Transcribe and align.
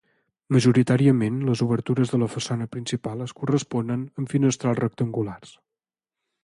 Majoritàriament, 0.55 1.35
les 1.49 1.61
obertures 1.65 2.13
de 2.13 2.21
la 2.23 2.31
façana 2.37 2.69
principal 2.77 3.23
es 3.27 3.35
corresponen 3.41 4.09
amb 4.23 4.35
finestrals 4.35 4.83
rectangulars. 4.85 5.55